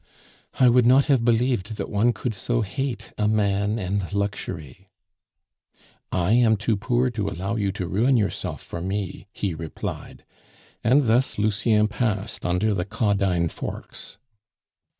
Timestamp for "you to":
7.55-7.87